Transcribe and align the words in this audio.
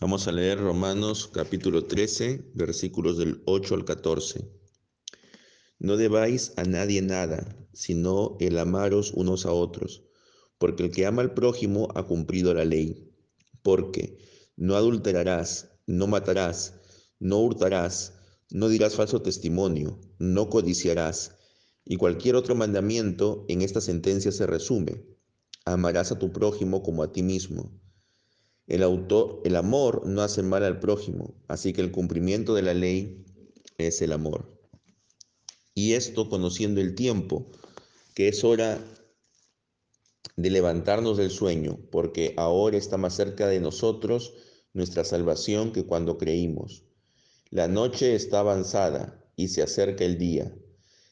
Vamos 0.00 0.26
a 0.26 0.32
leer 0.32 0.58
Romanos 0.58 1.30
capítulo 1.32 1.84
13, 1.84 2.50
versículos 2.54 3.16
del 3.16 3.42
8 3.46 3.76
al 3.76 3.84
14. 3.84 4.50
No 5.78 5.96
debáis 5.96 6.52
a 6.56 6.64
nadie 6.64 7.00
nada, 7.00 7.56
sino 7.72 8.36
el 8.40 8.58
amaros 8.58 9.12
unos 9.14 9.46
a 9.46 9.52
otros, 9.52 10.02
porque 10.58 10.82
el 10.82 10.90
que 10.90 11.06
ama 11.06 11.22
al 11.22 11.32
prójimo 11.32 11.88
ha 11.94 12.02
cumplido 12.02 12.52
la 12.52 12.64
ley. 12.64 13.14
Porque 13.62 14.18
no 14.56 14.74
adulterarás, 14.74 15.78
no 15.86 16.08
matarás, 16.08 16.74
no 17.20 17.38
hurtarás, 17.38 18.14
no 18.50 18.68
dirás 18.68 18.96
falso 18.96 19.22
testimonio, 19.22 20.00
no 20.18 20.50
codiciarás, 20.50 21.36
y 21.84 21.96
cualquier 21.98 22.34
otro 22.34 22.56
mandamiento 22.56 23.44
en 23.48 23.62
esta 23.62 23.80
sentencia 23.80 24.32
se 24.32 24.48
resume. 24.48 25.04
Amarás 25.64 26.10
a 26.10 26.18
tu 26.18 26.32
prójimo 26.32 26.82
como 26.82 27.04
a 27.04 27.12
ti 27.12 27.22
mismo. 27.22 27.83
El, 28.66 28.82
autor, 28.82 29.42
el 29.44 29.56
amor 29.56 30.06
no 30.06 30.22
hace 30.22 30.42
mal 30.42 30.64
al 30.64 30.80
prójimo, 30.80 31.34
así 31.48 31.74
que 31.74 31.82
el 31.82 31.92
cumplimiento 31.92 32.54
de 32.54 32.62
la 32.62 32.72
ley 32.72 33.22
es 33.76 34.00
el 34.00 34.12
amor. 34.12 34.58
Y 35.74 35.92
esto 35.92 36.30
conociendo 36.30 36.80
el 36.80 36.94
tiempo, 36.94 37.50
que 38.14 38.28
es 38.28 38.42
hora 38.42 38.82
de 40.36 40.50
levantarnos 40.50 41.18
del 41.18 41.30
sueño, 41.30 41.78
porque 41.90 42.32
ahora 42.38 42.78
está 42.78 42.96
más 42.96 43.14
cerca 43.14 43.46
de 43.48 43.60
nosotros 43.60 44.32
nuestra 44.72 45.04
salvación 45.04 45.72
que 45.72 45.84
cuando 45.84 46.16
creímos. 46.16 46.84
La 47.50 47.68
noche 47.68 48.14
está 48.14 48.38
avanzada 48.38 49.22
y 49.36 49.48
se 49.48 49.62
acerca 49.62 50.04
el 50.04 50.16
día. 50.16 50.56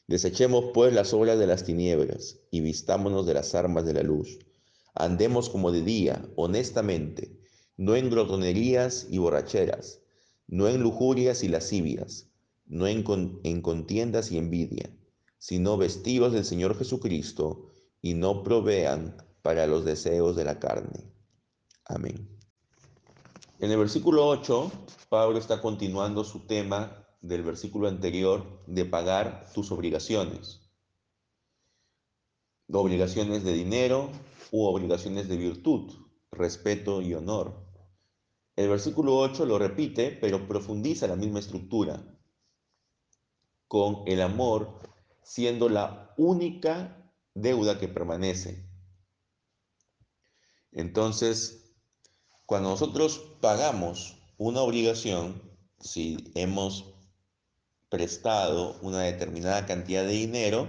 Desechemos 0.07 0.71
pues 0.73 0.91
las 0.91 1.13
obras 1.13 1.37
de 1.37 1.45
las 1.45 1.65
tinieblas 1.65 2.39
y 2.49 2.61
vistámonos 2.61 3.27
de 3.27 3.35
las 3.35 3.53
armas 3.53 3.85
de 3.85 3.93
la 3.93 4.01
luz. 4.01 4.39
Andemos 4.95 5.49
como 5.49 5.71
de 5.71 5.83
día, 5.83 6.27
honestamente 6.35 7.42
no 7.77 7.95
en 7.95 8.09
glotonerías 8.09 9.07
y 9.09 9.17
borracheras, 9.17 10.01
no 10.47 10.67
en 10.67 10.81
lujurias 10.81 11.43
y 11.43 11.47
lascivias, 11.47 12.29
no 12.65 12.87
en, 12.87 13.03
en, 13.43 13.61
contiendas 13.61 14.31
y 14.31 14.37
envidia, 14.37 14.89
sino 15.37 15.77
vestidos 15.77 16.33
del 16.33 16.45
Señor 16.45 16.77
Jesucristo 16.77 17.71
y 18.01 18.13
no 18.13 18.43
provean 18.43 19.17
para 19.41 19.67
los 19.67 19.85
deseos 19.85 20.35
de 20.35 20.45
la 20.45 20.59
carne. 20.59 21.11
Amén. 21.85 22.29
En 23.59 23.71
el 23.71 23.77
versículo 23.77 24.27
8, 24.27 24.71
Pablo 25.09 25.37
está 25.37 25.61
continuando 25.61 26.23
su 26.23 26.41
tema 26.41 27.05
del 27.21 27.43
versículo 27.43 27.87
anterior 27.87 28.61
de 28.67 28.85
pagar 28.85 29.49
tus 29.53 29.71
obligaciones. 29.71 30.61
Obligaciones 32.71 33.43
de 33.43 33.53
dinero 33.53 34.09
u 34.51 34.65
obligaciones 34.65 35.27
de 35.29 35.37
virtud, 35.37 35.93
respeto 36.31 37.01
y 37.01 37.13
honor. 37.13 37.62
El 38.55 38.69
versículo 38.69 39.17
8 39.17 39.45
lo 39.45 39.57
repite, 39.57 40.11
pero 40.11 40.47
profundiza 40.47 41.07
la 41.07 41.15
misma 41.15 41.39
estructura, 41.39 42.03
con 43.67 44.03
el 44.05 44.21
amor 44.21 44.79
siendo 45.23 45.69
la 45.69 46.13
única 46.17 47.11
deuda 47.33 47.79
que 47.79 47.87
permanece. 47.87 48.69
Entonces, 50.71 51.73
cuando 52.45 52.69
nosotros 52.69 53.37
pagamos 53.41 54.17
una 54.37 54.61
obligación, 54.61 55.41
si 55.79 56.31
hemos 56.35 56.93
prestado 57.89 58.79
una 58.81 59.01
determinada 59.01 59.65
cantidad 59.65 60.03
de 60.03 60.13
dinero, 60.13 60.67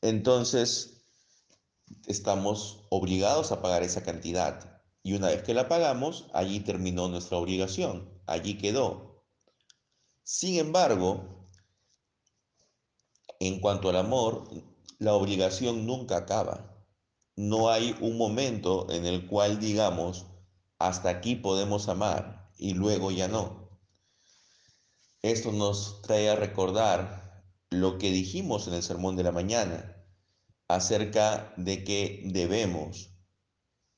entonces 0.00 1.02
estamos 2.06 2.86
obligados 2.90 3.52
a 3.52 3.62
pagar 3.62 3.82
esa 3.82 4.02
cantidad. 4.02 4.73
Y 5.04 5.12
una 5.12 5.28
vez 5.28 5.42
que 5.42 5.52
la 5.52 5.68
pagamos, 5.68 6.28
allí 6.32 6.60
terminó 6.60 7.08
nuestra 7.08 7.36
obligación, 7.36 8.10
allí 8.26 8.56
quedó. 8.56 9.22
Sin 10.22 10.58
embargo, 10.58 11.46
en 13.38 13.60
cuanto 13.60 13.90
al 13.90 13.96
amor, 13.96 14.48
la 14.98 15.12
obligación 15.12 15.86
nunca 15.86 16.16
acaba. 16.16 16.74
No 17.36 17.68
hay 17.68 17.94
un 18.00 18.16
momento 18.16 18.90
en 18.90 19.04
el 19.04 19.26
cual 19.26 19.60
digamos, 19.60 20.24
hasta 20.78 21.10
aquí 21.10 21.36
podemos 21.36 21.90
amar 21.90 22.50
y 22.56 22.72
luego 22.72 23.10
ya 23.10 23.28
no. 23.28 23.68
Esto 25.20 25.52
nos 25.52 26.00
trae 26.00 26.30
a 26.30 26.36
recordar 26.36 27.44
lo 27.68 27.98
que 27.98 28.10
dijimos 28.10 28.68
en 28.68 28.74
el 28.74 28.82
sermón 28.82 29.16
de 29.16 29.24
la 29.24 29.32
mañana 29.32 30.02
acerca 30.66 31.52
de 31.58 31.84
que 31.84 32.22
debemos 32.24 33.10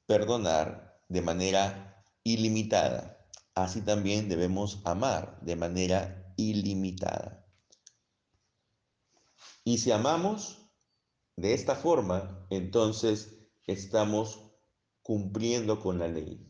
perdonar 0.06 0.85
de 1.08 1.22
manera 1.22 2.04
ilimitada. 2.24 3.26
Así 3.54 3.80
también 3.80 4.28
debemos 4.28 4.80
amar 4.84 5.38
de 5.40 5.56
manera 5.56 6.32
ilimitada. 6.36 7.46
Y 9.64 9.78
si 9.78 9.90
amamos 9.90 10.58
de 11.36 11.54
esta 11.54 11.74
forma, 11.74 12.46
entonces 12.50 13.36
estamos 13.66 14.40
cumpliendo 15.02 15.80
con 15.80 15.98
la 15.98 16.08
ley. 16.08 16.46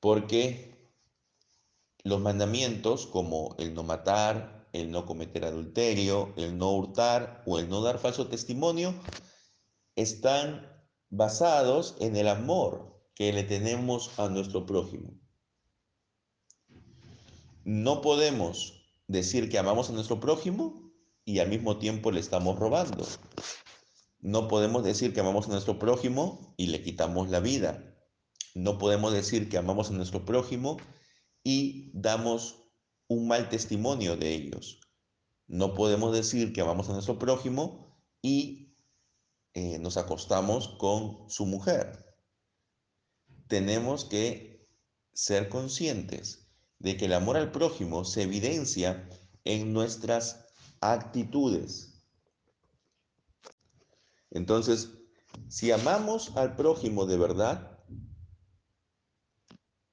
Porque 0.00 0.90
los 2.02 2.20
mandamientos 2.20 3.06
como 3.06 3.54
el 3.58 3.74
no 3.74 3.82
matar, 3.82 4.68
el 4.72 4.90
no 4.90 5.06
cometer 5.06 5.44
adulterio, 5.44 6.32
el 6.36 6.56
no 6.56 6.72
hurtar 6.72 7.42
o 7.46 7.58
el 7.58 7.68
no 7.68 7.82
dar 7.82 7.98
falso 7.98 8.28
testimonio 8.28 8.94
están 9.96 10.79
basados 11.10 11.96
en 12.00 12.16
el 12.16 12.28
amor 12.28 12.90
que 13.14 13.32
le 13.32 13.42
tenemos 13.42 14.18
a 14.18 14.28
nuestro 14.28 14.64
prójimo. 14.64 15.20
No 17.64 18.00
podemos 18.00 18.88
decir 19.06 19.50
que 19.50 19.58
amamos 19.58 19.90
a 19.90 19.92
nuestro 19.92 20.20
prójimo 20.20 20.90
y 21.24 21.40
al 21.40 21.48
mismo 21.48 21.78
tiempo 21.78 22.10
le 22.10 22.20
estamos 22.20 22.58
robando. 22.58 23.06
No 24.20 24.48
podemos 24.48 24.84
decir 24.84 25.12
que 25.12 25.20
amamos 25.20 25.46
a 25.46 25.50
nuestro 25.50 25.78
prójimo 25.78 26.54
y 26.56 26.68
le 26.68 26.82
quitamos 26.82 27.28
la 27.28 27.40
vida. 27.40 27.96
No 28.54 28.78
podemos 28.78 29.12
decir 29.12 29.48
que 29.48 29.58
amamos 29.58 29.90
a 29.90 29.94
nuestro 29.94 30.24
prójimo 30.24 30.78
y 31.42 31.90
damos 31.92 32.64
un 33.08 33.28
mal 33.28 33.48
testimonio 33.48 34.16
de 34.16 34.34
ellos. 34.34 34.80
No 35.46 35.74
podemos 35.74 36.12
decir 36.12 36.52
que 36.52 36.60
amamos 36.60 36.88
a 36.88 36.92
nuestro 36.92 37.18
prójimo 37.18 37.98
y 38.22 38.69
eh, 39.54 39.78
nos 39.78 39.96
acostamos 39.96 40.68
con 40.78 41.28
su 41.28 41.46
mujer. 41.46 42.06
Tenemos 43.48 44.04
que 44.04 44.68
ser 45.12 45.48
conscientes 45.48 46.46
de 46.78 46.96
que 46.96 47.06
el 47.06 47.12
amor 47.12 47.36
al 47.36 47.50
prójimo 47.50 48.04
se 48.04 48.22
evidencia 48.22 49.08
en 49.44 49.72
nuestras 49.72 50.46
actitudes. 50.80 52.04
Entonces, 54.30 54.90
si 55.48 55.72
amamos 55.72 56.36
al 56.36 56.56
prójimo 56.56 57.06
de 57.06 57.18
verdad, 57.18 57.78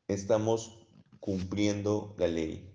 estamos 0.07 0.87
cumpliendo 1.19 2.15
la 2.17 2.27
ley. 2.27 2.73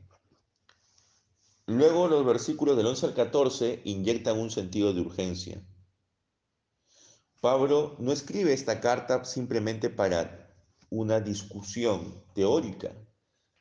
Luego 1.67 2.09
los 2.09 2.27
versículos 2.27 2.77
del 2.77 2.87
11 2.87 3.07
al 3.07 3.15
14 3.15 3.83
inyectan 3.85 4.39
un 4.39 4.51
sentido 4.51 4.93
de 4.93 5.01
urgencia. 5.01 5.65
Pablo 7.43 7.97
no 7.99 8.13
escribe 8.13 8.53
esta 8.53 8.81
carta 8.81 9.25
simplemente 9.25 9.91
para 9.91 10.55
una 10.91 11.19
discusión 11.19 12.23
teórica. 12.37 12.93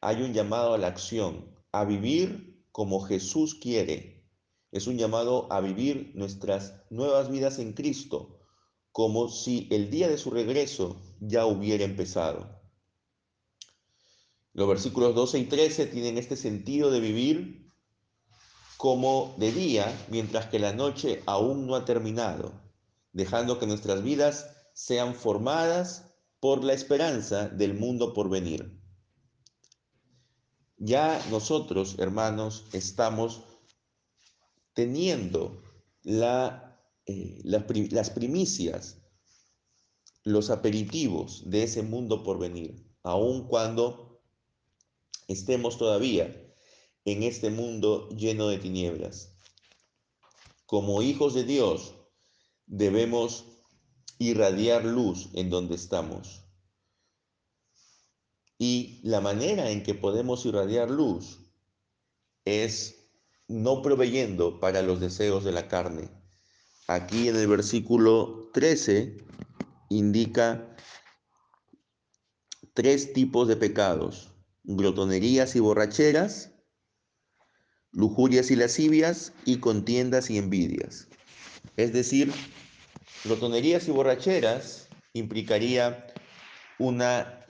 Hay 0.02 0.22
un 0.22 0.34
llamado 0.34 0.76
a 0.76 0.78
la 0.78 0.86
acción, 0.86 1.50
a 1.72 1.84
vivir 1.84 2.64
como 2.72 3.02
Jesús 3.02 3.56
quiere. 3.56 4.24
Es 4.72 4.86
un 4.86 5.00
llamado 5.00 5.52
a 5.52 5.62
vivir 5.62 6.12
nuestras 6.14 6.76
nuevas 6.92 7.32
vidas 7.32 7.58
en 7.58 7.74
Cristo, 7.74 8.40
como 8.92 9.30
si 9.30 9.68
el 9.72 9.90
día 9.90 10.10
de 10.10 10.20
su 10.20 10.30
regreso 10.30 11.02
ya 11.20 11.48
hubiera 11.48 11.84
empezado. 11.84 12.62
Los 14.54 14.68
versículos 14.68 15.16
12 15.16 15.40
y 15.40 15.46
13 15.46 15.88
tienen 15.88 16.20
este 16.20 16.38
sentido 16.38 16.92
de 16.92 17.00
vivir 17.00 17.68
como 18.78 19.34
de 19.40 19.52
día, 19.52 19.92
mientras 20.12 20.46
que 20.46 20.60
la 20.60 20.72
noche 20.72 21.24
aún 21.26 21.66
no 21.66 21.74
ha 21.74 21.84
terminado 21.84 22.61
dejando 23.14 23.60
que 23.60 23.68
nuestras 23.68 24.04
vidas 24.04 24.50
sean 24.74 25.16
formadas 25.16 26.06
por 26.40 26.64
la 26.64 26.74
esperanza 26.74 27.48
del 27.50 27.74
mundo 27.74 28.14
por 28.14 28.30
venir. 28.30 28.80
Ya 30.78 31.24
nosotros, 31.30 31.96
hermanos, 32.00 32.66
estamos 32.74 33.44
teniendo 34.74 35.62
la, 36.02 36.82
eh, 37.06 37.40
las 37.44 38.10
primicias, 38.10 38.98
los 40.24 40.50
aperitivos 40.50 41.44
de 41.50 41.64
ese 41.64 41.84
mundo 41.84 42.24
por 42.24 42.40
venir, 42.40 42.84
aun 43.04 43.48
cuando 43.48 44.24
estemos 45.28 45.78
todavía 45.78 46.36
en 47.06 47.24
este 47.24 47.50
mundo 47.50 48.10
lleno 48.10 48.48
de 48.48 48.58
tinieblas. 48.58 49.34
Como 50.66 51.02
hijos 51.02 51.34
de 51.34 51.44
Dios, 51.44 51.94
debemos 52.66 53.46
irradiar 54.18 54.86
luz 54.86 55.30
en 55.34 55.50
donde 55.50 55.76
estamos. 55.76 56.46
Y 58.58 59.02
la 59.04 59.22
manera 59.22 59.72
en 59.72 59.82
que 59.82 59.96
podemos 59.96 60.46
irradiar 60.46 60.90
luz 60.92 61.40
es 62.46 63.10
no 63.48 63.82
proveyendo 63.82 64.60
para 64.60 64.82
los 64.82 65.00
deseos 65.00 65.44
de 65.44 65.52
la 65.52 65.68
carne. 65.68 66.10
Aquí 66.88 67.28
en 67.28 67.36
el 67.36 67.48
versículo 67.48 68.50
13 68.54 69.18
indica 69.90 70.76
tres 72.74 73.14
tipos 73.14 73.48
de 73.48 73.58
pecados, 73.58 74.32
glotonerías 74.64 75.56
y 75.56 75.60
borracheras, 75.60 76.52
lujurias 77.92 78.52
y 78.52 78.56
lascivias 78.56 79.34
y 79.46 79.58
contiendas 79.58 80.30
y 80.30 80.38
envidias. 80.38 81.08
Es 81.78 81.94
decir, 81.94 82.32
glotonerías 83.24 83.88
y 83.88 83.92
borracheras 83.92 84.90
implicaría 85.14 86.08
una 86.80 87.46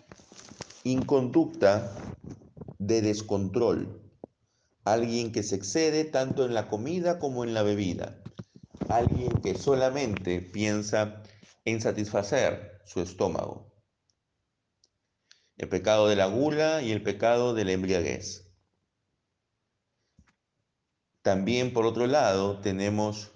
inconducta 0.83 1.95
de 2.79 3.01
descontrol, 3.01 4.01
alguien 4.83 5.31
que 5.31 5.43
se 5.43 5.55
excede 5.55 6.03
tanto 6.05 6.45
en 6.45 6.53
la 6.53 6.67
comida 6.67 7.19
como 7.19 7.43
en 7.43 7.53
la 7.53 7.63
bebida, 7.63 8.21
alguien 8.89 9.29
que 9.41 9.55
solamente 9.55 10.41
piensa 10.41 11.23
en 11.65 11.81
satisfacer 11.81 12.81
su 12.85 13.01
estómago. 13.01 13.71
El 15.57 15.69
pecado 15.69 16.07
de 16.07 16.15
la 16.15 16.25
gula 16.25 16.81
y 16.81 16.91
el 16.91 17.03
pecado 17.03 17.53
de 17.53 17.65
la 17.65 17.73
embriaguez. 17.73 18.51
También, 21.21 21.71
por 21.71 21.85
otro 21.85 22.07
lado, 22.07 22.59
tenemos 22.61 23.31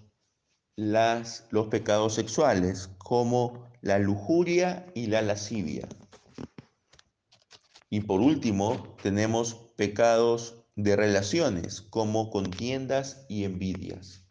las, 0.76 1.46
los 1.52 1.68
pecados 1.68 2.14
sexuales, 2.14 2.90
como 2.98 3.66
la 3.82 4.00
lujuria 4.00 4.86
y 4.94 5.08
la 5.08 5.22
lascivia. 5.22 5.88
Y 7.90 8.02
por 8.02 8.20
último, 8.20 8.96
tenemos 9.02 9.56
pecados 9.76 10.64
de 10.76 10.96
relaciones, 10.96 11.82
como 11.82 12.30
contiendas 12.30 13.26
y 13.30 13.46
envidias. 13.46 14.26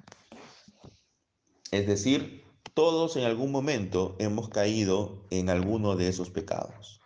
Es 1.70 1.87
decir, 1.87 2.44
todos 2.75 3.17
en 3.17 3.25
algún 3.25 3.50
momento 3.52 4.17
hemos 4.19 4.49
caído 4.49 5.26
en 5.31 5.49
alguno 5.49 5.96
de 5.96 6.08
esos 6.08 6.31
pecados. 6.31 7.00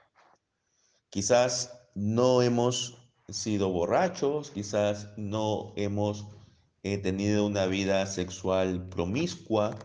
Quizás 1.10 1.72
no 1.94 2.42
hemos 2.42 2.98
sido 3.28 3.70
borrachos, 3.70 4.50
quizás 4.50 5.08
no 5.16 5.72
hemos 5.76 6.26
eh, 6.94 6.98
tenido 6.98 7.46
una 7.46 7.66
vida 7.66 8.06
sexual 8.06 8.88
promiscua, 8.88 9.78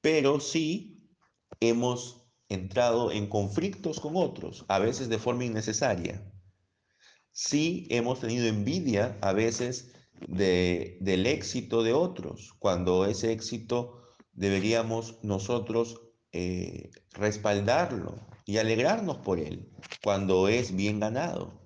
pero 0.00 0.40
sí 0.40 1.08
hemos 1.60 2.26
entrado 2.48 3.12
en 3.12 3.26
conflictos 3.26 4.00
con 4.00 4.16
otros, 4.16 4.64
a 4.68 4.78
veces 4.78 5.08
de 5.08 5.18
forma 5.18 5.44
innecesaria. 5.44 6.22
Sí 7.30 7.86
hemos 7.90 8.20
tenido 8.20 8.46
envidia 8.46 9.18
a 9.20 9.32
veces 9.32 9.92
de, 10.26 10.98
del 11.00 11.26
éxito 11.26 11.82
de 11.82 11.92
otros, 11.92 12.54
cuando 12.58 13.04
ese 13.06 13.32
éxito 13.32 14.02
deberíamos 14.32 15.18
nosotros 15.22 16.00
eh, 16.32 16.90
respaldarlo 17.12 18.18
y 18.44 18.58
alegrarnos 18.58 19.18
por 19.18 19.38
él 19.38 19.70
cuando 20.02 20.48
es 20.48 20.74
bien 20.74 21.00
ganado. 21.00 21.57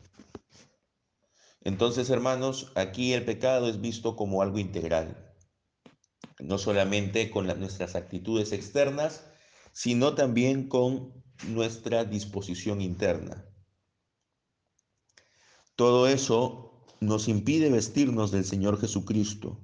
Entonces, 1.65 2.11
hermanos, 2.11 2.73
aquí 2.75 3.13
el 3.13 3.25
pecado 3.25 3.69
es 3.69 3.81
visto 3.81 4.17
como 4.17 4.43
algo 4.43 4.59
integral, 4.59 5.33
no 6.41 6.59
solamente 6.59 7.31
con 7.31 7.47
nuestras 7.47 7.95
actitudes 7.95 8.53
externas, 8.53 9.27
sino 9.73 10.15
también 10.15 10.69
con 10.69 11.23
nuestra 11.49 12.05
disposición 12.05 12.81
interna. 12.81 13.47
Todo 15.77 16.09
eso 16.09 16.85
nos 17.01 17.29
impide 17.29 17.71
vestirnos 17.71 18.31
del 18.31 18.45
Señor 18.45 18.81
Jesucristo. 18.81 19.61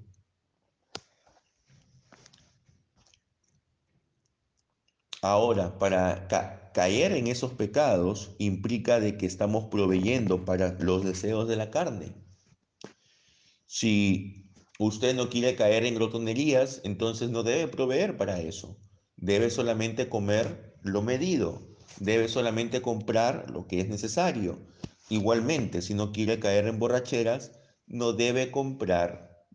Ahora, 5.21 5.79
para 5.79 6.29
caer 6.79 7.11
en 7.11 7.27
esos 7.27 7.55
pecados 7.55 8.37
implica 8.39 9.01
de 9.01 9.17
que 9.17 9.27
estamos 9.27 9.65
proveyendo 9.65 10.45
para 10.45 10.77
los 10.79 11.03
deseos 11.03 11.49
de 11.49 11.57
la 11.57 11.73
carne. 11.73 12.15
Si 13.67 14.53
usted 14.79 15.17
no 15.17 15.29
quiere 15.29 15.57
caer 15.57 15.85
en 15.85 15.97
glotonerías, 15.97 16.81
entonces 16.85 17.31
no 17.31 17.43
debe 17.43 17.67
proveer 17.67 18.17
para 18.17 18.41
eso. 18.41 18.79
Debe 19.17 19.51
solamente 19.51 20.09
comer 20.09 20.77
lo 20.85 21.03
medido. 21.03 21.67
Debe 21.99 22.29
solamente 22.29 22.81
comprar 22.81 23.51
lo 23.51 23.67
que 23.67 23.81
es 23.81 23.89
necesario. 23.89 24.65
Igualmente, 25.09 25.83
si 25.83 25.95
no 25.95 26.13
quiere 26.13 26.39
caer 26.39 26.69
en 26.69 26.79
borracheras, 26.79 27.51
no 27.89 28.13
debe 28.13 28.53
comprar 28.53 29.49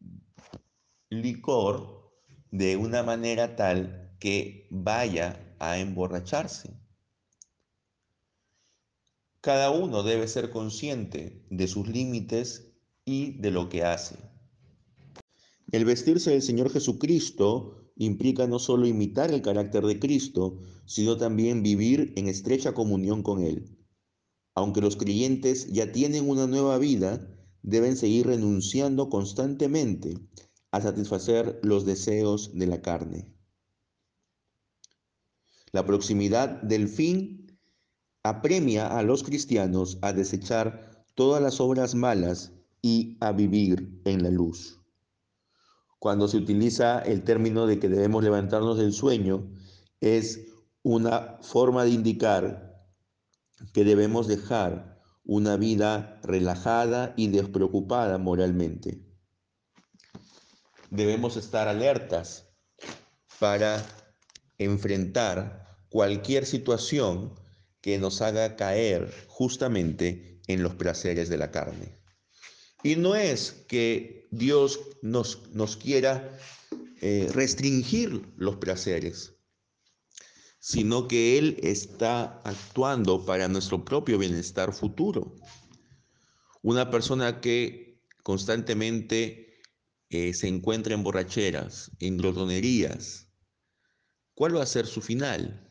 licor 1.10 2.12
de 2.52 2.76
una 2.76 3.02
manera 3.02 3.56
tal 3.56 4.14
que 4.20 4.68
vaya 4.72 5.56
a 5.60 5.78
emborracharse. 5.78 6.83
Cada 9.44 9.72
uno 9.72 10.04
debe 10.04 10.30
ser 10.30 10.52
consciente 10.52 11.46
de 11.50 11.68
sus 11.68 11.90
límites 11.90 12.72
y 13.04 13.42
de 13.42 13.52
lo 13.52 13.68
que 13.68 13.84
hace. 13.84 14.16
El 15.70 15.84
vestirse 15.84 16.32
del 16.32 16.42
Señor 16.42 16.72
Jesucristo 16.72 17.92
implica 17.98 18.48
no 18.48 18.58
solo 18.58 18.88
imitar 18.88 19.34
el 19.34 19.42
carácter 19.42 19.86
de 19.86 20.00
Cristo, 20.00 20.62
sino 20.86 21.18
también 21.18 21.62
vivir 21.62 22.14
en 22.16 22.30
estrecha 22.30 22.74
comunión 22.74 23.22
con 23.22 23.44
Él. 23.44 23.78
Aunque 24.56 24.80
los 24.80 24.96
creyentes 24.96 25.68
ya 25.74 25.92
tienen 25.92 26.30
una 26.30 26.48
nueva 26.48 26.78
vida, 26.78 27.28
deben 27.64 27.98
seguir 27.98 28.28
renunciando 28.28 29.10
constantemente 29.10 30.14
a 30.72 30.80
satisfacer 30.80 31.60
los 31.64 31.84
deseos 31.86 32.58
de 32.58 32.68
la 32.68 32.82
carne. 32.82 33.36
La 35.74 35.86
proximidad 35.86 36.62
del 36.62 36.88
fin 36.88 37.43
apremia 38.24 38.88
a 38.88 39.04
los 39.04 39.22
cristianos 39.22 39.98
a 40.02 40.14
desechar 40.14 41.06
todas 41.14 41.42
las 41.42 41.60
obras 41.60 41.94
malas 41.94 42.54
y 42.82 43.18
a 43.20 43.34
vivir 43.34 44.02
en 44.06 44.24
la 44.24 44.30
luz. 44.30 44.80
Cuando 46.00 46.28
se 46.28 46.38
utiliza 46.38 47.00
el 47.00 47.24
término 47.24 47.68
de 47.68 47.80
que 47.80 47.90
debemos 47.90 48.24
levantarnos 48.24 48.78
del 48.78 48.94
sueño, 48.94 49.52
es 50.00 50.48
una 50.84 51.38
forma 51.42 51.84
de 51.84 51.92
indicar 51.92 52.88
que 53.74 53.84
debemos 53.84 54.28
dejar 54.28 55.02
una 55.26 55.56
vida 55.56 56.20
relajada 56.24 57.14
y 57.16 57.28
despreocupada 57.28 58.18
moralmente. 58.18 59.02
Debemos 60.90 61.38
estar 61.38 61.68
alertas 61.68 62.50
para 63.40 63.86
enfrentar 64.58 65.78
cualquier 65.90 66.46
situación 66.46 67.34
que 67.84 68.00
nos 68.00 68.22
haga 68.22 68.56
caer 68.56 69.14
justamente 69.28 70.40
en 70.48 70.64
los 70.64 70.74
placeres 70.74 71.28
de 71.28 71.38
la 71.38 71.52
carne. 71.52 72.00
Y 72.82 72.96
no 72.96 73.14
es 73.14 73.52
que 73.68 74.30
Dios 74.32 74.80
nos, 75.02 75.50
nos 75.52 75.76
quiera 75.76 76.40
eh, 77.02 77.30
restringir 77.34 78.26
los 78.38 78.56
placeres, 78.56 79.36
sino 80.60 81.10
que 81.10 81.38
Él 81.38 81.58
está 81.62 82.40
actuando 82.46 83.26
para 83.26 83.50
nuestro 83.50 83.84
propio 83.84 84.18
bienestar 84.18 84.72
futuro. 84.72 85.36
Una 86.62 86.90
persona 86.90 87.42
que 87.42 88.02
constantemente 88.24 89.62
eh, 90.10 90.34
se 90.34 90.48
encuentra 90.48 90.94
en 90.94 91.04
borracheras, 91.04 91.92
en 92.00 92.16
glotonerías, 92.16 93.28
¿cuál 94.36 94.56
va 94.56 94.64
a 94.64 94.68
ser 94.68 94.88
su 94.88 95.02
final? 95.02 95.70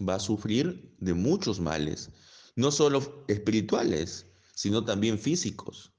Va 0.00 0.14
a 0.14 0.20
sufrir 0.20 0.94
de 0.98 1.14
muchos 1.14 1.60
males, 1.60 2.10
no 2.56 2.70
solo 2.70 3.24
espirituales, 3.28 4.26
sino 4.54 4.84
también 4.84 5.18
físicos. 5.18 5.92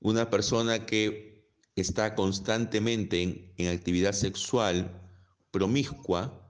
Una 0.00 0.30
persona 0.30 0.86
que 0.86 1.52
está 1.76 2.14
constantemente 2.14 3.22
en, 3.22 3.52
en 3.56 3.68
actividad 3.76 4.12
sexual, 4.12 5.00
promiscua 5.50 6.40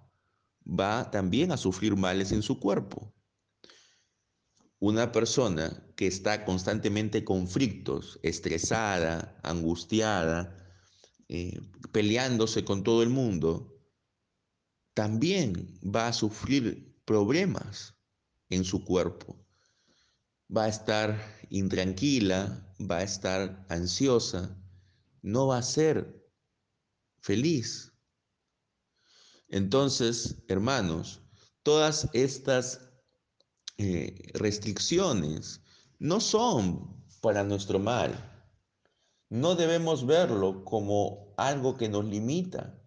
va 0.66 1.10
también 1.10 1.52
a 1.52 1.56
sufrir 1.56 1.96
males 1.96 2.32
en 2.32 2.42
su 2.42 2.60
cuerpo. 2.60 3.12
Una 4.78 5.12
persona 5.12 5.86
que 5.96 6.06
está 6.06 6.44
constantemente 6.44 7.18
en 7.18 7.24
conflictos, 7.24 8.18
estresada, 8.22 9.38
angustiada, 9.42 10.56
eh, 11.28 11.60
peleándose 11.92 12.64
con 12.64 12.82
todo 12.82 13.02
el 13.02 13.10
mundo, 13.10 13.69
también 15.00 15.80
va 15.82 16.08
a 16.08 16.12
sufrir 16.12 16.94
problemas 17.06 17.94
en 18.50 18.64
su 18.64 18.84
cuerpo. 18.84 19.34
Va 20.54 20.64
a 20.64 20.68
estar 20.68 21.18
intranquila, 21.48 22.70
va 22.78 22.98
a 22.98 23.02
estar 23.02 23.64
ansiosa, 23.70 24.54
no 25.22 25.46
va 25.46 25.56
a 25.56 25.62
ser 25.62 26.22
feliz. 27.22 27.90
Entonces, 29.48 30.36
hermanos, 30.48 31.22
todas 31.62 32.06
estas 32.12 32.82
eh, 33.78 34.30
restricciones 34.34 35.62
no 35.98 36.20
son 36.20 37.06
para 37.22 37.42
nuestro 37.42 37.78
mal. 37.78 38.12
No 39.30 39.54
debemos 39.54 40.04
verlo 40.04 40.62
como 40.62 41.32
algo 41.38 41.78
que 41.78 41.88
nos 41.88 42.04
limita, 42.04 42.79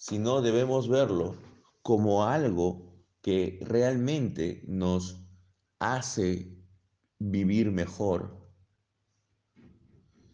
sino 0.00 0.40
debemos 0.40 0.88
verlo 0.88 1.36
como 1.82 2.24
algo 2.24 3.04
que 3.20 3.58
realmente 3.60 4.64
nos 4.66 5.20
hace 5.78 6.56
vivir 7.18 7.70
mejor. 7.70 8.50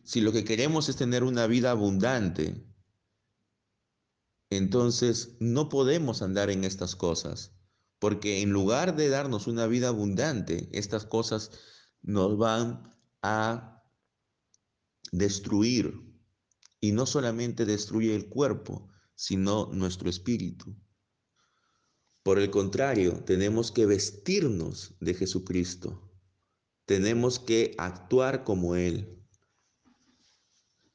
Si 0.05 0.21
lo 0.21 0.31
que 0.31 0.45
queremos 0.45 0.89
es 0.89 0.95
tener 0.95 1.25
una 1.25 1.49
vida 1.49 1.73
abundante, 1.73 2.65
entonces 4.51 5.37
no 5.41 5.69
podemos 5.69 6.23
andar 6.23 6.49
en 6.51 6.63
estas 6.63 6.95
cosas, 6.95 7.53
porque 7.99 8.43
en 8.43 8.51
lugar 8.51 8.95
de 8.95 9.09
darnos 9.09 9.49
una 9.49 9.67
vida 9.67 9.89
abundante, 9.89 10.69
estas 10.71 11.07
cosas 11.07 11.51
nos 12.03 12.39
van 12.39 12.95
a 13.21 13.83
destruir. 15.11 16.07
Y 16.81 16.93
no 16.93 17.05
solamente 17.05 17.65
destruye 17.65 18.15
el 18.15 18.29
cuerpo, 18.29 18.93
sino 19.17 19.67
nuestro 19.73 20.09
espíritu. 20.09 20.77
Por 22.23 22.39
el 22.39 22.51
contrario, 22.51 23.25
tenemos 23.25 23.73
que 23.73 23.87
vestirnos 23.87 24.95
de 25.01 25.15
Jesucristo. 25.15 26.13
Tenemos 26.85 27.39
que 27.39 27.75
actuar 27.79 28.45
como 28.45 28.77
Él. 28.77 29.25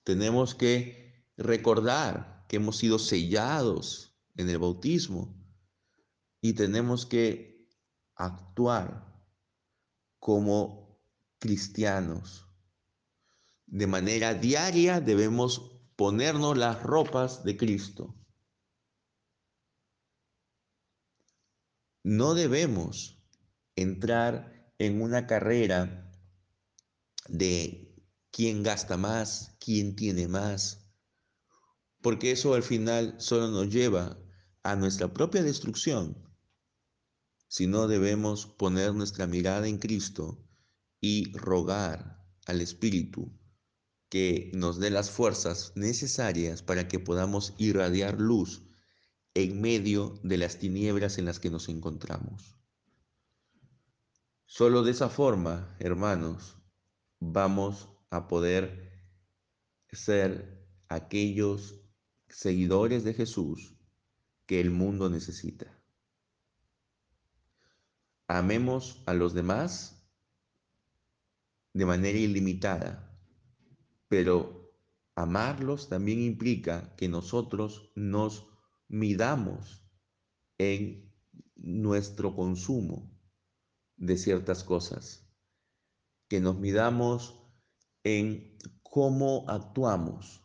Tenemos 0.04 0.56
que 0.56 1.25
recordar 1.38 2.46
que 2.48 2.58
hemos 2.58 2.78
sido 2.78 3.00
sellados 3.00 4.18
en 4.36 4.50
el 4.50 4.58
bautismo 4.58 5.42
y 6.42 6.54
tenemos 6.54 7.06
que 7.06 7.68
actuar 8.16 9.12
como 10.20 11.01
cristianos. 11.40 12.46
De 13.66 13.88
manera 13.88 14.34
diaria 14.34 15.00
debemos 15.00 15.81
ponernos 16.01 16.58
las 16.58 16.81
ropas 16.81 17.43
de 17.43 17.55
Cristo. 17.58 18.15
No 22.01 22.34
debemos 22.34 23.24
entrar 23.75 24.74
en 24.79 25.00
una 25.00 25.27
carrera 25.27 26.12
de 27.27 27.96
quién 28.31 28.63
gasta 28.63 28.98
más, 28.98 29.55
quién 29.60 29.96
tiene 29.96 30.27
más, 30.27 30.91
porque 32.01 32.31
eso 32.31 32.55
al 32.55 32.63
final 32.63 33.13
solo 33.20 33.50
nos 33.50 33.70
lleva 33.72 34.17
a 34.63 34.75
nuestra 34.75 35.13
propia 35.13 35.43
destrucción, 35.43 36.17
sino 37.48 37.88
debemos 37.88 38.48
poner 38.48 38.96
nuestra 38.96 39.27
mirada 39.27 39.67
en 39.67 39.77
Cristo 39.77 40.43
y 41.00 41.31
rogar 41.38 42.25
al 42.48 42.60
Espíritu 42.60 43.39
que 44.12 44.51
nos 44.53 44.77
dé 44.77 44.89
las 44.89 45.10
fuerzas 45.10 45.72
necesarias 45.75 46.62
para 46.62 46.89
que 46.89 47.00
podamos 47.00 47.53
irradiar 47.58 48.20
luz 48.20 48.62
en 49.36 49.62
medio 49.62 50.20
de 50.22 50.38
las 50.38 50.58
tinieblas 50.58 51.18
en 51.18 51.24
las 51.24 51.39
que 51.39 51.50
nos 51.50 51.70
encontramos. 51.70 52.58
Solo 54.46 54.84
de 54.84 54.91
esa 54.91 55.08
forma, 55.08 55.77
hermanos, 55.80 56.58
vamos 57.22 57.88
a 58.10 58.27
poder 58.27 58.91
ser 59.94 60.68
aquellos 60.89 61.80
seguidores 62.27 63.06
de 63.06 63.13
Jesús 63.13 63.77
que 64.46 64.60
el 64.60 64.72
mundo 64.72 65.10
necesita. 65.10 65.82
Amemos 68.27 69.01
a 69.06 69.13
los 69.13 69.34
demás 69.34 70.06
de 71.72 71.86
manera 71.86 72.18
ilimitada 72.18 73.08
pero 74.12 74.75
amarlos 75.15 75.88
también 75.88 76.20
implica 76.20 76.94
que 76.98 77.08
nosotros 77.08 77.94
nos 77.96 78.46
midamos 78.89 79.86
en 80.58 81.10
nuestro 81.56 82.36
consumo 82.36 83.10
de 83.96 84.18
ciertas 84.18 84.65
cosas, 84.65 85.25
que 86.27 86.41
nos 86.41 86.60
midamos 86.60 87.41
en 88.03 88.58
cómo 88.84 89.46
actuamos, 89.48 90.41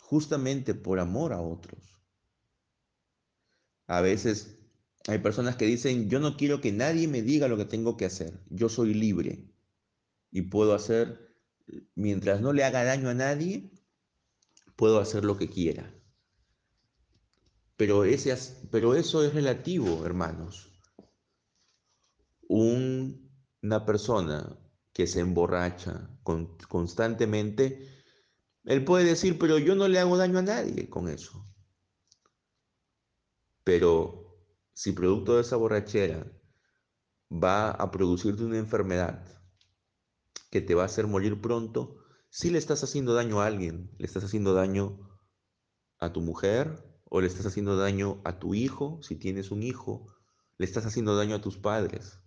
justamente 0.00 0.74
por 0.74 0.98
amor 0.98 1.32
a 1.32 1.40
otros. 1.40 2.02
A 3.86 4.00
veces 4.00 4.66
hay 5.06 5.20
personas 5.20 5.54
que 5.54 5.66
dicen, 5.66 6.10
yo 6.10 6.18
no 6.18 6.36
quiero 6.36 6.60
que 6.60 6.72
nadie 6.72 7.06
me 7.06 7.22
diga 7.22 7.46
lo 7.46 7.56
que 7.56 7.66
tengo 7.66 7.96
que 7.96 8.06
hacer, 8.06 8.42
yo 8.50 8.68
soy 8.68 8.94
libre 8.94 9.48
y 10.32 10.42
puedo 10.42 10.74
hacer 10.74 11.25
mientras 11.94 12.40
no 12.40 12.52
le 12.52 12.64
haga 12.64 12.84
daño 12.84 13.08
a 13.08 13.14
nadie, 13.14 13.70
puedo 14.76 15.00
hacer 15.00 15.24
lo 15.24 15.36
que 15.36 15.48
quiera. 15.48 15.92
Pero, 17.76 18.04
ese, 18.04 18.34
pero 18.70 18.94
eso 18.94 19.22
es 19.22 19.34
relativo, 19.34 20.04
hermanos. 20.06 20.72
una 22.48 23.84
persona 23.84 24.58
que 24.92 25.06
se 25.06 25.20
emborracha 25.20 26.08
constantemente, 26.68 28.02
él 28.64 28.84
puede 28.84 29.04
decir, 29.04 29.38
pero 29.38 29.58
yo 29.58 29.74
no 29.74 29.88
le 29.88 29.98
hago 29.98 30.16
daño 30.16 30.38
a 30.38 30.42
nadie 30.42 30.88
con 30.88 31.08
eso. 31.08 31.46
Pero 33.64 34.40
si 34.72 34.92
producto 34.92 35.36
de 35.36 35.42
esa 35.42 35.56
borrachera 35.56 36.26
va 37.30 37.70
a 37.72 37.90
producirte 37.90 38.44
una 38.44 38.58
enfermedad, 38.58 39.35
que 40.50 40.60
te 40.60 40.74
va 40.74 40.82
a 40.82 40.86
hacer 40.86 41.06
morir 41.06 41.40
pronto, 41.40 41.96
si 42.30 42.50
le 42.50 42.58
estás 42.58 42.82
haciendo 42.84 43.14
daño 43.14 43.40
a 43.40 43.46
alguien, 43.46 43.90
le 43.98 44.06
estás 44.06 44.24
haciendo 44.24 44.54
daño 44.54 45.18
a 45.98 46.12
tu 46.12 46.20
mujer 46.20 46.84
o 47.04 47.20
le 47.20 47.26
estás 47.26 47.46
haciendo 47.46 47.76
daño 47.76 48.20
a 48.24 48.38
tu 48.38 48.54
hijo, 48.54 49.00
si 49.02 49.16
tienes 49.16 49.50
un 49.50 49.62
hijo, 49.62 50.06
le 50.58 50.66
estás 50.66 50.86
haciendo 50.86 51.16
daño 51.16 51.36
a 51.36 51.40
tus 51.40 51.56
padres, 51.56 52.20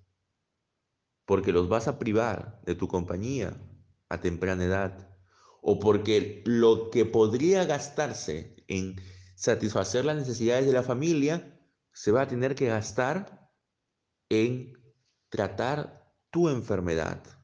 porque 1.26 1.52
los 1.52 1.70
vas 1.70 1.88
a 1.88 2.00
privar 2.00 2.62
de 2.66 2.76
tu 2.76 2.88
compañía 2.88 3.62
a 4.10 4.20
temprana 4.20 4.64
edad, 4.64 5.16
o 5.62 5.80
porque 5.80 6.44
lo 6.46 6.90
que 6.90 7.06
podría 7.06 7.66
gastarse 7.66 8.56
en 8.68 8.96
satisfacer 9.36 10.06
las 10.06 10.16
necesidades 10.16 10.66
de 10.66 10.74
la 10.74 10.84
familia 10.84 11.60
se 11.94 12.12
va 12.12 12.22
a 12.22 12.28
tener 12.28 12.56
que 12.56 12.68
gastar 12.68 13.52
en 14.30 14.74
tratar 15.30 16.16
tu 16.32 16.50
enfermedad 16.50 17.39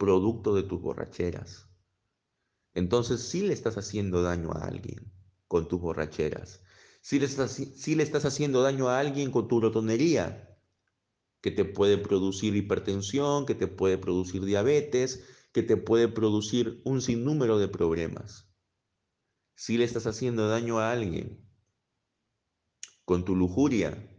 producto 0.00 0.54
de 0.54 0.62
tus 0.62 0.80
borracheras. 0.80 1.68
Entonces 2.72 3.20
sí 3.20 3.42
le 3.42 3.52
estás 3.52 3.76
haciendo 3.76 4.22
daño 4.22 4.50
a 4.52 4.64
alguien 4.64 5.12
con 5.46 5.68
tus 5.68 5.78
borracheras. 5.78 6.62
Sí 7.02 7.20
le 7.20 7.26
estás, 7.26 7.58
le 7.58 8.02
estás 8.02 8.24
haciendo 8.24 8.62
daño 8.62 8.88
a 8.88 8.98
alguien 8.98 9.30
con 9.30 9.46
tu 9.46 9.60
rotonería, 9.60 10.58
que 11.42 11.50
te 11.50 11.66
puede 11.66 11.98
producir 11.98 12.56
hipertensión, 12.56 13.44
que 13.44 13.54
te 13.54 13.66
puede 13.66 13.98
producir 13.98 14.42
diabetes, 14.42 15.22
que 15.52 15.62
te 15.62 15.76
puede 15.76 16.08
producir 16.08 16.80
un 16.84 17.02
sinnúmero 17.02 17.58
de 17.58 17.68
problemas. 17.68 18.50
Si 19.54 19.76
le 19.76 19.84
estás 19.84 20.06
haciendo 20.06 20.48
daño 20.48 20.78
a 20.78 20.92
alguien 20.92 21.46
con 23.04 23.26
tu 23.26 23.36
lujuria, 23.36 24.10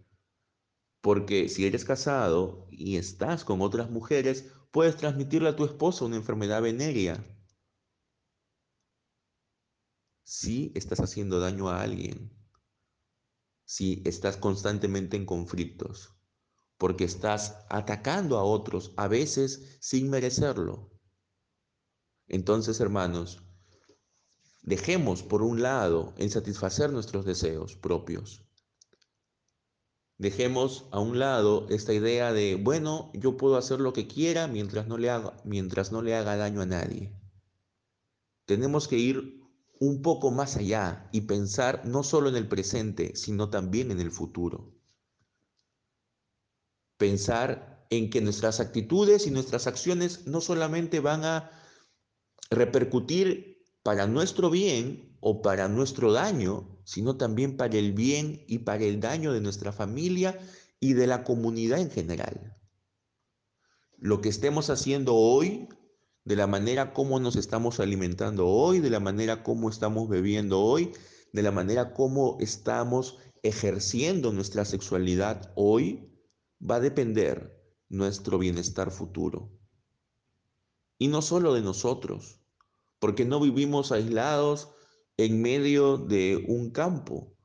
porque 1.02 1.50
si 1.50 1.66
eres 1.66 1.86
casado 1.86 2.68
y 2.70 2.98
estás 2.98 3.44
con 3.44 3.62
otras 3.62 3.90
mujeres, 3.90 4.52
puedes 4.72 4.96
transmitirle 4.96 5.50
a 5.50 5.56
tu 5.56 5.66
esposa 5.66 6.06
una 6.06 6.16
enfermedad 6.16 6.62
venérea. 6.62 7.24
Si 10.24 10.72
estás 10.76 11.02
haciendo 11.02 11.40
daño 11.40 11.70
a 11.70 11.82
alguien, 11.82 12.32
si 13.66 14.02
estás 14.06 14.38
constantemente 14.38 15.18
en 15.18 15.26
conflictos, 15.26 16.16
porque 16.78 17.04
estás 17.04 17.58
atacando 17.70 18.38
a 18.38 18.44
otros, 18.44 18.94
a 18.98 19.08
veces 19.08 19.78
sin 19.82 20.10
merecerlo. 20.10 20.90
Entonces, 22.28 22.80
hermanos, 22.80 23.44
dejemos 24.62 25.22
por 25.22 25.42
un 25.42 25.62
lado 25.62 26.14
en 26.18 26.30
satisfacer 26.30 26.92
nuestros 26.92 27.26
deseos 27.26 27.76
propios 27.76 28.51
Dejemos 30.22 30.86
a 30.92 31.00
un 31.00 31.18
lado 31.18 31.66
esta 31.72 31.94
idea 31.94 32.32
de, 32.32 32.54
bueno, 32.54 33.10
yo 33.16 33.38
puedo 33.38 33.58
hacer 33.58 33.80
lo 33.80 33.92
que 33.92 34.06
quiera 34.06 34.46
mientras 34.46 34.86
no 34.86 35.00
le 35.00 35.10
haga, 35.10 35.36
mientras 35.46 35.92
no 35.92 36.04
le 36.04 36.14
haga 36.14 36.38
daño 36.38 36.62
a 36.62 36.68
nadie. 36.68 37.12
Tenemos 38.46 38.88
que 38.88 39.00
ir 39.00 39.42
un 39.80 40.04
poco 40.04 40.30
más 40.30 40.58
allá 40.58 41.10
y 41.12 41.22
pensar 41.22 41.88
no 41.88 42.04
solo 42.04 42.30
en 42.30 42.36
el 42.36 42.48
presente, 42.48 43.16
sino 43.16 43.50
también 43.50 43.90
en 43.90 44.00
el 44.00 44.12
futuro. 44.12 44.72
Pensar 46.98 47.88
en 47.90 48.12
que 48.12 48.22
nuestras 48.22 48.60
actitudes 48.60 49.26
y 49.26 49.32
nuestras 49.32 49.66
acciones 49.66 50.28
no 50.28 50.40
solamente 50.40 51.00
van 51.00 51.26
a 51.26 51.50
repercutir 52.52 53.66
para 53.82 54.06
nuestro 54.06 54.52
bien 54.52 55.11
o 55.22 55.42
para 55.42 55.70
nuestro 55.70 56.12
daño, 56.12 56.82
sino 56.84 57.16
también 57.16 57.56
para 57.56 57.78
el 57.78 57.94
bien 57.94 58.44
y 58.48 58.60
para 58.60 58.84
el 58.84 59.00
daño 59.00 59.32
de 59.32 59.40
nuestra 59.40 59.72
familia 59.72 60.38
y 60.80 60.94
de 60.94 61.08
la 61.08 61.24
comunidad 61.24 61.80
en 61.80 61.92
general. 61.92 62.58
lo 63.98 64.20
que 64.20 64.30
estemos 64.30 64.72
haciendo 64.72 65.16
hoy, 65.16 65.70
de 66.26 66.36
la 66.36 66.48
manera 66.48 66.92
como 66.92 67.20
nos 67.20 67.36
estamos 67.36 67.80
alimentando 67.80 68.48
hoy, 68.48 68.80
de 68.80 68.90
la 68.90 69.00
manera 69.00 69.44
como 69.44 69.70
estamos 69.70 70.10
bebiendo 70.10 70.60
hoy, 70.60 70.92
de 71.34 71.44
la 71.44 71.52
manera 71.52 71.94
como 71.94 72.38
estamos 72.40 73.20
ejerciendo 73.44 74.34
nuestra 74.34 74.66
sexualidad 74.66 75.52
hoy, 75.56 76.12
va 76.60 76.76
a 76.78 76.80
depender 76.80 77.62
nuestro 77.90 78.40
bienestar 78.40 78.90
futuro. 78.90 79.52
Y 80.98 81.08
no 81.08 81.22
solo 81.22 81.54
de 81.54 81.62
nosotros, 81.62 82.40
porque 82.98 83.26
no 83.26 83.40
vivimos 83.40 83.92
aislados 83.92 84.70
en 85.26 85.40
medio 85.40 85.98
de 85.98 86.44
un 86.48 86.72
campo. 86.72 87.36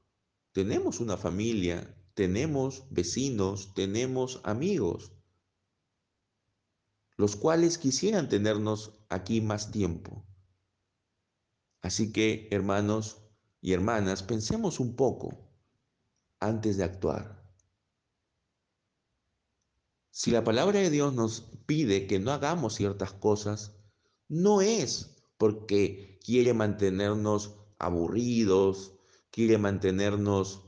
Tenemos 0.53 1.01
una 1.01 1.19
familia, 1.19 1.95
tenemos 2.15 2.87
vecinos, 2.91 3.75
tenemos 3.75 4.41
amigos, 4.45 5.13
los 7.19 7.37
cuales 7.37 7.77
quisieran 7.77 8.31
tenernos 8.31 8.93
aquí 9.11 9.43
más 9.43 9.71
tiempo. 9.71 10.25
Así 11.83 12.13
que, 12.13 12.49
hermanos 12.51 13.19
y 13.61 13.75
hermanas, 13.75 14.23
pensemos 14.23 14.81
un 14.81 14.97
poco 14.97 15.51
antes 16.41 16.79
de 16.79 16.85
actuar. 16.85 17.47
Si 20.11 20.31
la 20.31 20.45
palabra 20.45 20.81
de 20.81 20.89
Dios 20.89 21.13
nos 21.13 21.43
pide 21.67 22.07
que 22.07 22.19
no 22.19 22.33
hagamos 22.33 22.75
ciertas 22.75 23.13
cosas, 23.13 23.77
no 24.29 24.63
es 24.63 25.15
porque 25.37 26.19
quiere 26.25 26.55
mantenernos 26.55 27.66
aburridos, 27.79 28.95
quiere 29.31 29.59
mantenernos 29.59 30.63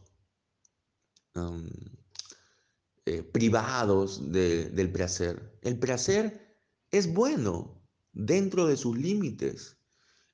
eh, 3.06 3.22
privados 3.22 4.30
del 4.30 4.92
placer. 4.92 5.58
El 5.62 5.78
placer 5.78 6.58
es 6.90 7.12
bueno 7.12 7.82
dentro 8.12 8.66
de 8.66 8.76
sus 8.76 8.98
límites. 8.98 9.78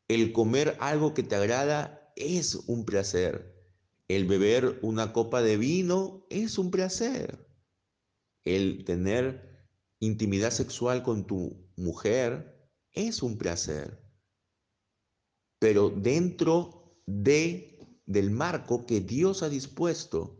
El 0.08 0.32
comer 0.32 0.76
algo 0.80 1.14
que 1.14 1.22
te 1.22 1.36
agrada 1.36 2.12
es 2.16 2.54
un 2.66 2.84
placer. 2.84 3.54
El 4.08 4.26
beber 4.26 4.78
una 4.82 5.12
copa 5.12 5.42
de 5.42 5.56
vino 5.56 6.26
es 6.30 6.58
un 6.58 6.70
placer. 6.70 7.48
El 8.44 8.84
tener 8.84 9.68
intimidad 10.00 10.50
sexual 10.50 11.02
con 11.02 11.26
tu 11.26 11.70
mujer 11.76 12.68
es 12.92 13.22
un 13.22 13.38
placer. 13.38 14.03
Pero 15.64 15.88
dentro 15.88 17.00
de 17.06 17.78
del 18.04 18.30
marco 18.30 18.84
que 18.84 19.00
Dios 19.00 19.42
ha 19.42 19.48
dispuesto, 19.48 20.38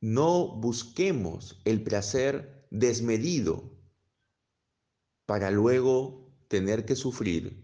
no 0.00 0.56
busquemos 0.56 1.60
el 1.66 1.82
placer 1.84 2.66
desmedido 2.70 3.76
para 5.26 5.50
luego 5.50 6.34
tener 6.48 6.86
que 6.86 6.96
sufrir 6.96 7.62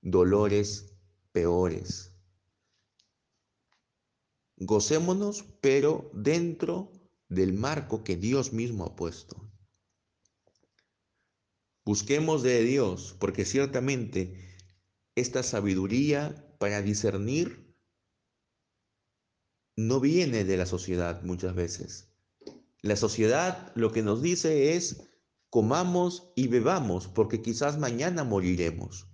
dolores 0.00 0.96
peores. 1.32 2.10
Gocémonos, 4.56 5.44
pero 5.60 6.10
dentro 6.14 6.90
del 7.28 7.52
marco 7.52 8.04
que 8.04 8.16
Dios 8.16 8.54
mismo 8.54 8.86
ha 8.86 8.96
puesto. 8.96 9.36
Busquemos 11.84 12.42
de 12.42 12.62
Dios, 12.62 13.14
porque 13.18 13.44
ciertamente 13.44 14.51
esta 15.14 15.42
sabiduría 15.42 16.56
para 16.58 16.82
discernir 16.82 17.76
no 19.76 20.00
viene 20.00 20.44
de 20.44 20.56
la 20.56 20.66
sociedad 20.66 21.22
muchas 21.22 21.54
veces. 21.54 22.08
La 22.82 22.96
sociedad 22.96 23.72
lo 23.74 23.92
que 23.92 24.02
nos 24.02 24.22
dice 24.22 24.74
es 24.74 25.08
comamos 25.50 26.32
y 26.34 26.48
bebamos, 26.48 27.08
porque 27.08 27.42
quizás 27.42 27.78
mañana 27.78 28.24
moriremos. 28.24 29.06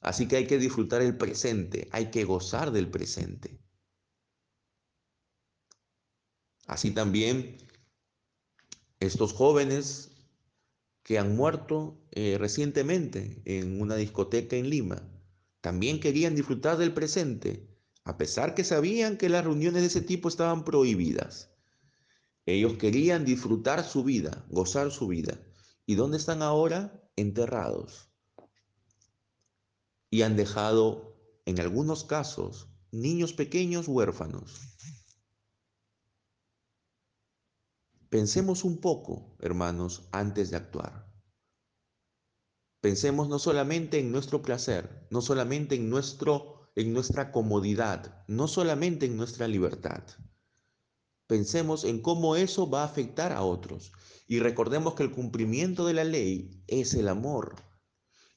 Así 0.00 0.28
que 0.28 0.36
hay 0.36 0.46
que 0.46 0.58
disfrutar 0.58 1.02
el 1.02 1.16
presente, 1.16 1.88
hay 1.92 2.10
que 2.10 2.24
gozar 2.24 2.70
del 2.70 2.90
presente. 2.90 3.60
Así 6.66 6.92
también 6.92 7.58
estos 9.00 9.32
jóvenes 9.32 10.12
que 11.02 11.18
han 11.18 11.34
muerto 11.34 12.00
eh, 12.12 12.36
recientemente 12.38 13.42
en 13.44 13.80
una 13.80 13.96
discoteca 13.96 14.56
en 14.56 14.70
Lima, 14.70 15.02
también 15.60 16.00
querían 16.00 16.34
disfrutar 16.34 16.78
del 16.78 16.94
presente, 16.94 17.68
a 18.04 18.16
pesar 18.16 18.54
que 18.54 18.64
sabían 18.64 19.18
que 19.18 19.28
las 19.28 19.44
reuniones 19.44 19.82
de 19.82 19.88
ese 19.88 20.00
tipo 20.00 20.28
estaban 20.28 20.64
prohibidas. 20.64 21.50
Ellos 22.46 22.74
querían 22.74 23.24
disfrutar 23.24 23.84
su 23.84 24.02
vida, 24.02 24.44
gozar 24.48 24.90
su 24.90 25.06
vida. 25.06 25.38
¿Y 25.86 25.94
dónde 25.94 26.16
están 26.16 26.42
ahora? 26.42 27.08
Enterrados. 27.16 28.10
Y 30.08 30.22
han 30.22 30.36
dejado, 30.36 31.16
en 31.44 31.60
algunos 31.60 32.04
casos, 32.04 32.68
niños 32.90 33.32
pequeños 33.32 33.86
huérfanos. 33.86 34.60
Pensemos 38.08 38.64
un 38.64 38.80
poco, 38.80 39.36
hermanos, 39.38 40.08
antes 40.10 40.50
de 40.50 40.56
actuar. 40.56 41.09
Pensemos 42.80 43.28
no 43.28 43.38
solamente 43.38 43.98
en 43.98 44.10
nuestro 44.10 44.40
placer, 44.40 45.06
no 45.10 45.20
solamente 45.20 45.74
en, 45.74 45.90
nuestro, 45.90 46.70
en 46.76 46.94
nuestra 46.94 47.30
comodidad, 47.30 48.24
no 48.26 48.48
solamente 48.48 49.06
en 49.06 49.16
nuestra 49.16 49.46
libertad. 49.46 50.02
Pensemos 51.26 51.84
en 51.84 52.00
cómo 52.00 52.36
eso 52.36 52.70
va 52.70 52.82
a 52.82 52.86
afectar 52.86 53.32
a 53.32 53.42
otros. 53.42 53.92
Y 54.26 54.40
recordemos 54.40 54.94
que 54.94 55.02
el 55.02 55.10
cumplimiento 55.10 55.86
de 55.86 55.94
la 55.94 56.04
ley 56.04 56.64
es 56.66 56.94
el 56.94 57.08
amor. 57.08 57.56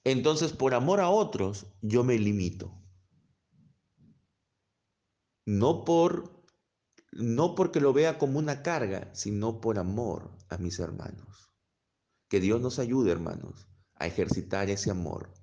Entonces, 0.03 0.51
por 0.51 0.73
amor 0.73 0.99
a 0.99 1.10
otros, 1.10 1.65
yo 1.82 2.03
me 2.03 2.19
limito. 2.19 2.84
No 5.45 5.84
por 5.86 6.43
no 7.12 7.53
porque 7.56 7.79
lo 7.79 7.93
vea 7.93 8.17
como 8.17 8.39
una 8.39 8.63
carga, 8.63 9.13
sino 9.13 9.62
por 9.62 9.77
amor 9.77 10.36
a 10.49 10.58
mis 10.58 10.79
hermanos. 10.79 11.51
Que 12.27 12.39
Dios 12.39 12.60
nos 12.60 12.79
ayude, 12.79 13.12
hermanos, 13.12 13.67
a 14.03 14.07
ejercitar 14.07 14.69
ese 14.69 14.91
amor 14.91 15.33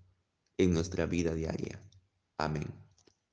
en 0.58 0.74
nuestra 0.74 1.06
vida 1.06 1.34
diaria. 1.34 1.82
Amén. 2.36 2.89